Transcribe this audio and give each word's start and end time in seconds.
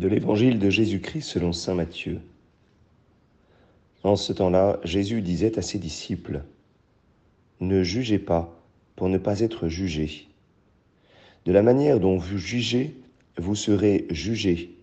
de 0.00 0.08
l'évangile 0.08 0.58
de 0.58 0.70
Jésus-Christ 0.70 1.20
selon 1.20 1.52
Saint 1.52 1.74
Matthieu. 1.74 2.22
En 4.02 4.16
ce 4.16 4.32
temps-là, 4.32 4.80
Jésus 4.82 5.20
disait 5.20 5.58
à 5.58 5.62
ses 5.62 5.78
disciples, 5.78 6.42
Ne 7.60 7.82
jugez 7.82 8.18
pas 8.18 8.58
pour 8.96 9.10
ne 9.10 9.18
pas 9.18 9.40
être 9.40 9.68
jugés. 9.68 10.26
De 11.44 11.52
la 11.52 11.62
manière 11.62 12.00
dont 12.00 12.16
vous 12.16 12.38
jugez, 12.38 12.96
vous 13.36 13.54
serez 13.54 14.06
jugés. 14.08 14.74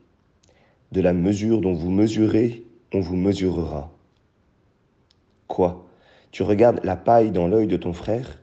De 0.92 1.02
la 1.02 1.14
mesure 1.14 1.62
dont 1.62 1.74
vous 1.74 1.90
mesurez, 1.90 2.64
on 2.94 3.00
vous 3.00 3.16
mesurera. 3.16 3.92
Quoi 5.48 5.88
Tu 6.30 6.44
regardes 6.44 6.82
la 6.84 6.96
paille 6.96 7.32
dans 7.32 7.48
l'œil 7.48 7.66
de 7.66 7.78
ton 7.78 7.94
frère 7.94 8.38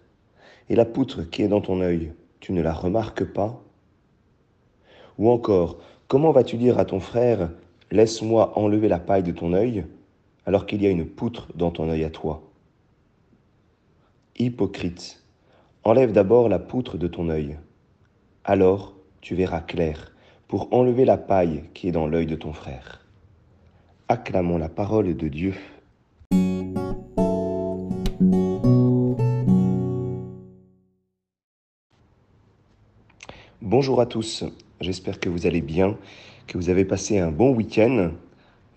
et 0.69 0.75
la 0.75 0.85
poutre 0.85 1.23
qui 1.23 1.43
est 1.43 1.49
dans 1.49 1.61
ton 1.61 1.81
œil, 1.81 2.13
tu 2.41 2.53
ne 2.53 2.63
la 2.63 2.73
remarques 2.73 3.33
pas? 3.33 3.63
Ou 5.19 5.31
encore, 5.31 5.79
comment 6.09 6.33
vas-tu 6.33 6.57
dire 6.57 6.79
à 6.79 6.85
ton 6.85 7.01
frère, 7.01 7.51
laisse-moi 7.91 8.59
enlever 8.59 8.89
la 8.89 8.99
paille 8.99 9.23
de 9.23 9.33
ton 9.33 9.53
œil, 9.53 9.85
alors 10.47 10.67
qu'il 10.67 10.83
y 10.83 10.87
a 10.87 10.91
une 10.91 11.07
poutre 11.07 11.49
dans 11.55 11.71
ton 11.71 11.89
œil 11.89 12.05
à 12.05 12.11
toi? 12.11 12.43
Hypocrite, 14.39 15.23
enlève 15.85 16.13
d'abord 16.13 16.49
la 16.49 16.59
poutre 16.59 16.99
de 16.99 17.07
ton 17.07 17.29
œil, 17.29 17.59
alors 18.45 18.95
tu 19.21 19.35
verras 19.35 19.61
clair 19.61 20.13
pour 20.49 20.73
enlever 20.73 21.05
la 21.05 21.17
paille 21.17 21.65
qui 21.73 21.89
est 21.89 21.93
dans 21.93 22.07
l'œil 22.07 22.27
de 22.27 22.37
ton 22.37 22.53
frère. 22.53 23.01
Acclamons 24.09 24.59
la 24.59 24.69
parole 24.69 25.17
de 25.17 25.29
Dieu. 25.29 25.55
Bonjour 33.63 34.01
à 34.01 34.07
tous, 34.07 34.45
j'espère 34.81 35.21
que 35.21 35.29
vous 35.29 35.47
allez 35.47 35.61
bien, 35.61 35.97
que 36.47 36.59
vous 36.59 36.71
avez 36.71 36.85
passé 36.85 37.19
un 37.19 37.31
bon 37.31 37.55
week-end. 37.55 38.11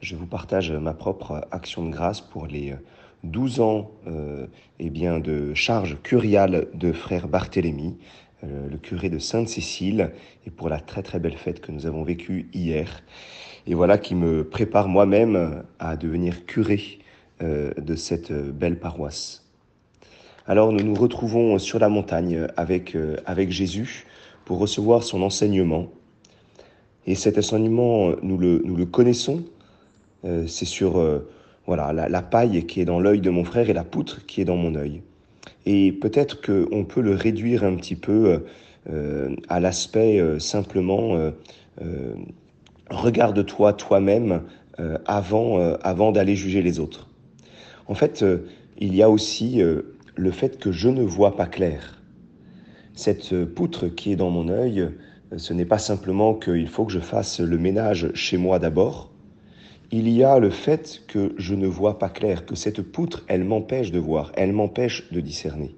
Je 0.02 0.16
vous 0.16 0.26
partage 0.28 0.72
ma 0.72 0.94
propre 0.94 1.48
action 1.52 1.86
de 1.86 1.92
grâce 1.92 2.22
pour 2.22 2.48
les 2.48 2.76
12 3.24 3.60
ans 3.60 3.92
euh, 4.08 4.48
eh 4.80 4.90
bien, 4.90 5.20
de 5.20 5.54
charge 5.54 5.98
curiale 6.04 6.68
de 6.74 6.92
frère 6.92 7.28
Barthélemy, 7.28 7.98
euh, 8.44 8.70
le 8.70 8.78
curé 8.78 9.10
de 9.10 9.20
Sainte-Cécile, 9.20 10.12
et 10.46 10.52
pour 10.52 10.70
la 10.70 10.80
très 10.80 11.02
très 11.02 11.20
belle 11.20 11.38
fête 11.38 11.60
que 11.60 11.72
nous 11.72 11.86
avons 11.88 12.04
vécue 12.04 12.50
hier. 12.54 13.04
Et 13.66 13.74
voilà 13.74 13.98
qui 13.98 14.16
me 14.16 14.44
prépare 14.44 14.88
moi-même 14.88 15.64
à 15.80 15.98
devenir 15.98 16.46
curé 16.46 17.00
euh, 17.42 17.72
de 17.78 17.96
cette 17.96 18.32
belle 18.32 18.80
paroisse. 18.80 19.44
Alors 20.48 20.72
nous 20.72 20.84
nous 20.84 20.96
retrouvons 20.96 21.60
sur 21.60 21.78
la 21.78 21.90
montagne 21.90 22.48
avec, 22.56 22.96
euh, 22.96 23.18
avec 23.26 23.52
Jésus 23.52 24.06
pour 24.48 24.60
recevoir 24.60 25.04
son 25.04 25.24
enseignement. 25.24 25.88
Et 27.06 27.16
cet 27.16 27.38
enseignement, 27.38 28.14
nous 28.24 28.38
le, 28.38 28.62
nous 28.64 28.78
le 28.78 28.86
connaissons. 28.86 29.44
Euh, 30.24 30.48
c'est 30.48 30.64
sur 30.64 31.00
euh, 31.00 31.30
voilà, 31.66 31.92
la, 31.92 32.22
paille 32.22 32.66
qui 32.66 32.80
est 32.80 32.86
dans 32.86 33.02
l'œil 33.02 33.20
de 33.20 33.30
mon 33.30 33.44
frère 33.44 33.70
et 33.70 33.74
la 33.74 33.84
poutre 33.84 34.26
qui 34.26 34.40
est 34.40 34.46
dans 34.46 34.56
mon 34.56 34.76
œil. 34.76 35.02
Et 35.66 35.92
peut-être 35.92 36.40
qu'on 36.40 36.86
peut 36.86 37.02
le 37.02 37.14
réduire 37.14 37.66
un 37.66 37.76
petit 37.76 37.98
peu 37.98 38.46
euh, 38.90 39.36
à 39.50 39.60
l'aspect 39.60 40.24
simplement 40.40 41.18
regarde-toi 42.90 43.74
toi-même 43.74 44.44
avant, 45.06 45.60
avant 45.82 46.14
d'aller 46.14 46.38
juger 46.38 46.62
les 46.62 46.80
autres. 46.80 47.10
En 47.88 47.96
fait, 47.96 48.24
il 48.78 48.96
y 48.96 49.04
a 49.04 49.10
aussi 49.10 49.62
le 50.16 50.32
fait 50.32 50.58
que 50.58 50.72
je 50.72 50.88
ne 50.88 51.04
vois 51.04 51.36
pas 51.36 51.48
clair. 51.48 51.97
Cette 52.98 53.46
poutre 53.46 53.90
qui 53.90 54.12
est 54.12 54.16
dans 54.16 54.32
mon 54.32 54.50
œil, 54.50 54.90
ce 55.38 55.54
n'est 55.54 55.66
pas 55.66 55.78
simplement 55.78 56.34
qu'il 56.34 56.68
faut 56.68 56.84
que 56.84 56.92
je 56.92 57.00
fasse 57.00 57.40
le 57.40 57.60
ménage 57.60 58.12
chez 58.16 58.38
moi 58.38 58.58
d'abord. 58.58 59.12
Il 59.92 60.10
y 60.10 60.24
a 60.24 60.40
le 60.40 60.50
fait 60.50 61.04
que 61.08 61.36
je 61.38 61.54
ne 61.54 61.68
vois 61.68 62.00
pas 62.00 62.10
clair, 62.10 62.48
que 62.48 62.56
cette 62.56 62.82
poutre, 62.82 63.24
elle 63.28 63.44
m'empêche 63.44 63.92
de 63.92 64.00
voir, 64.00 64.32
elle 64.36 64.52
m'empêche 64.52 65.12
de 65.12 65.22
discerner. 65.22 65.76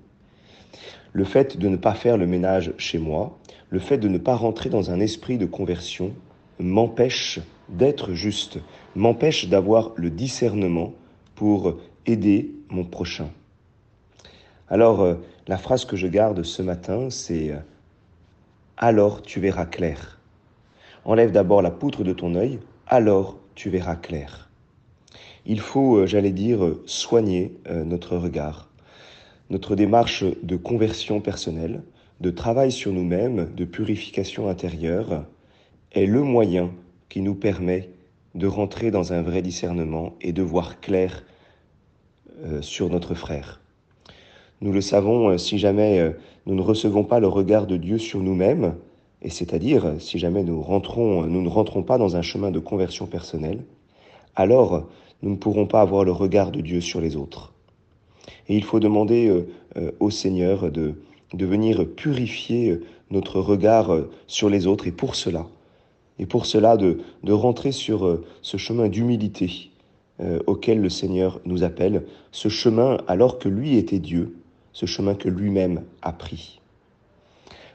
Le 1.11 1.25
fait 1.25 1.57
de 1.57 1.67
ne 1.67 1.75
pas 1.75 1.93
faire 1.93 2.15
le 2.15 2.25
ménage 2.25 2.73
chez 2.77 2.99
moi, 2.99 3.37
le 3.69 3.79
fait 3.79 3.97
de 3.97 4.07
ne 4.07 4.17
pas 4.17 4.35
rentrer 4.35 4.69
dans 4.69 4.89
un 4.89 5.01
esprit 5.01 5.37
de 5.37 5.45
conversion, 5.45 6.13
m'empêche 6.57 7.41
d'être 7.67 8.13
juste, 8.13 8.59
m'empêche 8.95 9.49
d'avoir 9.49 9.91
le 9.97 10.09
discernement 10.09 10.93
pour 11.35 11.79
aider 12.05 12.55
mon 12.69 12.85
prochain. 12.85 13.29
Alors, 14.69 15.01
euh, 15.01 15.15
la 15.49 15.57
phrase 15.57 15.83
que 15.83 15.97
je 15.97 16.05
garde 16.05 16.43
ce 16.43 16.61
matin, 16.61 17.09
c'est⁇ 17.09 17.47
Alors 18.77 19.23
tu 19.23 19.39
verras 19.39 19.65
clair⁇ 19.65 20.19
Enlève 21.09 21.31
d'abord 21.31 21.63
la 21.63 21.71
poutre 21.71 22.03
de 22.03 22.13
ton 22.13 22.35
œil, 22.35 22.59
alors 22.85 23.39
tu 23.55 23.71
verras 23.71 23.95
clair. 23.95 24.51
Il 25.47 25.59
faut, 25.59 25.97
euh, 25.97 26.05
j'allais 26.05 26.33
dire, 26.33 26.75
soigner 26.85 27.57
euh, 27.67 27.83
notre 27.83 28.15
regard, 28.15 28.69
notre 29.49 29.75
démarche 29.75 30.23
de 30.23 30.55
conversion 30.55 31.19
personnelle, 31.19 31.81
de 32.21 32.29
travail 32.29 32.71
sur 32.71 32.93
nous-mêmes, 32.93 33.51
de 33.55 33.65
purification 33.65 34.49
intérieure, 34.49 35.25
est 35.93 36.05
le 36.05 36.21
moyen 36.21 36.69
qui 37.09 37.21
nous 37.21 37.33
permet 37.33 37.89
de 38.35 38.45
rentrer 38.45 38.91
dans 38.91 39.13
un 39.13 39.23
vrai 39.23 39.41
discernement 39.41 40.13
et 40.21 40.31
de 40.31 40.43
voir 40.43 40.79
clair 40.79 41.23
sur 42.61 42.89
notre 42.89 43.15
frère. 43.15 43.59
Nous 44.61 44.73
le 44.73 44.81
savons, 44.81 45.29
euh, 45.29 45.37
si 45.37 45.57
jamais 45.57 45.99
euh, 45.99 46.11
nous 46.45 46.53
ne 46.53 46.61
recevons 46.61 47.05
pas 47.05 47.21
le 47.21 47.27
regard 47.27 47.65
de 47.65 47.77
Dieu 47.77 47.97
sur 47.97 48.19
nous-mêmes, 48.19 48.75
et 49.21 49.29
c'est-à-dire 49.29 49.93
si 49.99 50.19
jamais 50.19 50.43
nous, 50.43 50.61
rentrons, 50.61 51.23
nous 51.23 51.41
ne 51.41 51.47
rentrons 51.47 51.81
pas 51.81 51.97
dans 51.97 52.17
un 52.17 52.21
chemin 52.21 52.51
de 52.51 52.59
conversion 52.59 53.05
personnelle, 53.05 53.63
alors 54.35 54.89
nous 55.21 55.31
ne 55.31 55.35
pourrons 55.37 55.65
pas 55.65 55.79
avoir 55.81 56.03
le 56.03 56.11
regard 56.11 56.51
de 56.51 56.59
Dieu 56.59 56.81
sur 56.81 56.99
les 56.99 57.15
autres. 57.15 57.53
Et 58.49 58.55
il 58.57 58.63
faut 58.65 58.81
demander 58.81 59.29
euh, 59.77 59.91
au 60.01 60.09
Seigneur 60.09 60.71
de, 60.71 60.95
venir 61.33 61.85
purifier 61.87 62.79
notre 63.11 63.39
regard 63.39 63.95
sur 64.27 64.49
les 64.49 64.67
autres, 64.67 64.87
et 64.87 64.91
pour 64.91 65.15
cela, 65.15 65.47
et 66.17 66.25
pour 66.25 66.45
cela 66.45 66.75
de 66.75 67.31
rentrer 67.31 67.71
sur 67.71 68.19
ce 68.41 68.57
chemin 68.57 68.89
d'humilité 68.89 69.69
auquel 70.47 70.81
le 70.81 70.89
Seigneur 70.89 71.39
nous 71.45 71.63
appelle, 71.63 72.03
ce 72.31 72.49
chemin 72.49 72.97
alors 73.07 73.39
que 73.39 73.47
lui 73.47 73.77
était 73.77 73.99
Dieu, 73.99 74.38
ce 74.79 74.85
chemin 74.85 75.13
que 75.13 75.27
lui-même 75.27 75.83
a 76.01 76.13
pris. 76.13 76.61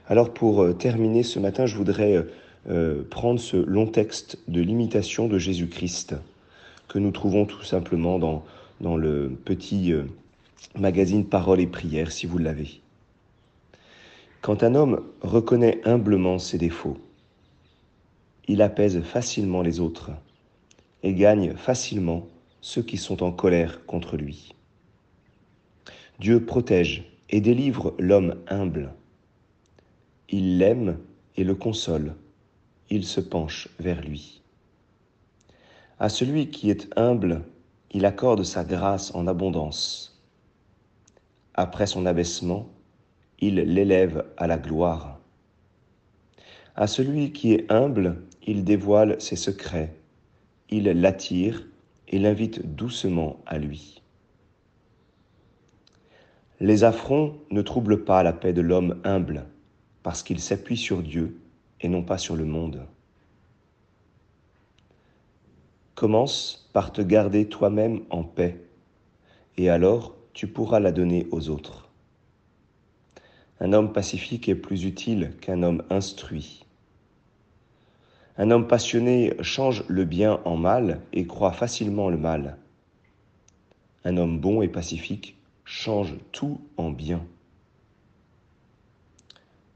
Alors 0.08 0.32
pour 0.32 0.62
euh, 0.62 0.72
terminer 0.72 1.22
ce 1.22 1.38
matin, 1.38 1.66
je 1.66 1.76
voudrais 1.76 2.16
euh, 2.16 2.22
euh, 2.70 3.02
prendre 3.02 3.38
ce 3.38 3.58
long 3.58 3.86
texte 3.86 4.38
de 4.48 4.62
l'imitation 4.62 5.28
de 5.28 5.36
Jésus-Christ 5.36 6.14
que 6.88 6.98
nous 6.98 7.10
trouvons 7.10 7.44
tout 7.44 7.62
simplement 7.62 8.18
dans, 8.18 8.42
dans 8.80 8.96
le 8.96 9.36
petit 9.44 9.92
magazine 10.78 11.26
Paroles 11.26 11.60
et 11.60 11.66
Prières, 11.66 12.10
si 12.10 12.24
vous 12.26 12.38
l'avez. 12.38 12.80
Quand 14.40 14.62
un 14.62 14.74
homme 14.74 15.02
reconnaît 15.20 15.82
humblement 15.84 16.38
ses 16.38 16.56
défauts, 16.56 16.96
il 18.48 18.62
apaise 18.62 19.02
facilement 19.02 19.60
les 19.60 19.80
autres 19.80 20.10
et 21.02 21.12
gagne 21.12 21.52
facilement 21.54 22.26
ceux 22.62 22.82
qui 22.82 22.96
sont 22.96 23.22
en 23.22 23.30
colère 23.30 23.84
contre 23.84 24.16
lui. 24.16 24.54
Dieu 26.20 26.44
protège 26.44 27.10
et 27.28 27.40
délivre 27.40 27.94
l'homme 27.98 28.36
humble. 28.46 28.94
Il 30.28 30.58
l'aime 30.58 30.98
et 31.36 31.42
le 31.42 31.56
console. 31.56 32.14
Il 32.88 33.04
se 33.04 33.20
penche 33.20 33.68
vers 33.80 34.00
lui. 34.00 34.40
À 35.98 36.08
celui 36.08 36.50
qui 36.50 36.70
est 36.70 36.88
humble, 36.96 37.42
il 37.90 38.04
accorde 38.04 38.44
sa 38.44 38.62
grâce 38.62 39.12
en 39.14 39.26
abondance. 39.26 40.22
Après 41.54 41.86
son 41.86 42.06
abaissement, 42.06 42.68
il 43.40 43.56
l'élève 43.56 44.24
à 44.36 44.46
la 44.46 44.56
gloire. 44.56 45.18
À 46.76 46.86
celui 46.86 47.32
qui 47.32 47.54
est 47.54 47.70
humble, 47.72 48.22
il 48.46 48.62
dévoile 48.62 49.20
ses 49.20 49.36
secrets. 49.36 49.94
Il 50.70 50.84
l'attire 50.84 51.66
et 52.06 52.20
l'invite 52.20 52.74
doucement 52.76 53.40
à 53.46 53.58
lui. 53.58 54.03
Les 56.60 56.84
affronts 56.84 57.36
ne 57.50 57.62
troublent 57.62 58.04
pas 58.04 58.22
la 58.22 58.32
paix 58.32 58.52
de 58.52 58.60
l'homme 58.60 59.00
humble, 59.04 59.46
parce 60.02 60.22
qu'il 60.22 60.38
s'appuie 60.38 60.76
sur 60.76 61.02
Dieu 61.02 61.40
et 61.80 61.88
non 61.88 62.02
pas 62.02 62.18
sur 62.18 62.36
le 62.36 62.44
monde. 62.44 62.86
Commence 65.96 66.70
par 66.72 66.92
te 66.92 67.02
garder 67.02 67.48
toi-même 67.48 68.02
en 68.10 68.22
paix, 68.22 68.60
et 69.56 69.68
alors 69.68 70.14
tu 70.32 70.46
pourras 70.46 70.80
la 70.80 70.92
donner 70.92 71.26
aux 71.30 71.48
autres. 71.48 71.88
Un 73.60 73.72
homme 73.72 73.92
pacifique 73.92 74.48
est 74.48 74.54
plus 74.54 74.84
utile 74.84 75.32
qu'un 75.40 75.62
homme 75.62 75.82
instruit. 75.90 76.66
Un 78.36 78.50
homme 78.50 78.66
passionné 78.66 79.34
change 79.40 79.84
le 79.88 80.04
bien 80.04 80.40
en 80.44 80.56
mal 80.56 81.00
et 81.12 81.26
croit 81.26 81.52
facilement 81.52 82.10
le 82.10 82.16
mal. 82.16 82.58
Un 84.04 84.16
homme 84.16 84.40
bon 84.40 84.60
et 84.60 84.68
pacifique 84.68 85.36
change 85.64 86.14
tout 86.32 86.60
en 86.76 86.90
bien. 86.90 87.24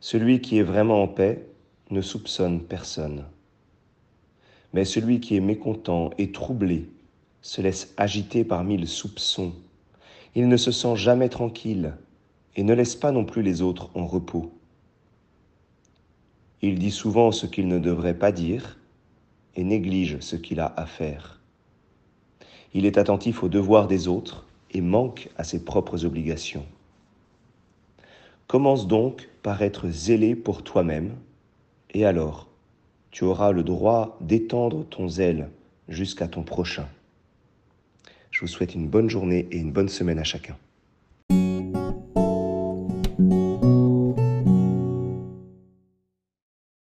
Celui 0.00 0.40
qui 0.40 0.58
est 0.58 0.62
vraiment 0.62 1.02
en 1.02 1.08
paix 1.08 1.46
ne 1.90 2.02
soupçonne 2.02 2.62
personne. 2.62 3.24
Mais 4.74 4.84
celui 4.84 5.20
qui 5.20 5.36
est 5.36 5.40
mécontent 5.40 6.10
et 6.18 6.30
troublé 6.30 6.90
se 7.40 7.62
laisse 7.62 7.94
agiter 7.96 8.44
par 8.44 8.64
mille 8.64 8.86
soupçons. 8.86 9.54
Il 10.34 10.48
ne 10.48 10.56
se 10.56 10.70
sent 10.70 10.96
jamais 10.96 11.30
tranquille 11.30 11.94
et 12.54 12.62
ne 12.62 12.74
laisse 12.74 12.94
pas 12.94 13.10
non 13.10 13.24
plus 13.24 13.42
les 13.42 13.62
autres 13.62 13.90
en 13.94 14.06
repos. 14.06 14.52
Il 16.60 16.78
dit 16.78 16.90
souvent 16.90 17.32
ce 17.32 17.46
qu'il 17.46 17.66
ne 17.68 17.78
devrait 17.78 18.18
pas 18.18 18.32
dire 18.32 18.78
et 19.54 19.64
néglige 19.64 20.20
ce 20.20 20.36
qu'il 20.36 20.60
a 20.60 20.72
à 20.76 20.84
faire. 20.84 21.40
Il 22.74 22.84
est 22.84 22.98
attentif 22.98 23.42
aux 23.42 23.48
devoirs 23.48 23.86
des 23.86 24.06
autres 24.08 24.47
et 24.70 24.80
manque 24.80 25.28
à 25.36 25.44
ses 25.44 25.64
propres 25.64 26.04
obligations. 26.04 26.66
Commence 28.46 28.86
donc 28.86 29.28
par 29.42 29.62
être 29.62 29.88
zélé 29.88 30.34
pour 30.34 30.62
toi-même, 30.62 31.16
et 31.90 32.04
alors 32.04 32.48
tu 33.10 33.24
auras 33.24 33.52
le 33.52 33.62
droit 33.62 34.16
d'étendre 34.20 34.84
ton 34.84 35.08
zèle 35.08 35.48
jusqu'à 35.88 36.28
ton 36.28 36.42
prochain. 36.42 36.88
Je 38.30 38.40
vous 38.40 38.46
souhaite 38.46 38.74
une 38.74 38.88
bonne 38.88 39.10
journée 39.10 39.48
et 39.50 39.58
une 39.58 39.72
bonne 39.72 39.88
semaine 39.88 40.18
à 40.18 40.24
chacun. 40.24 40.56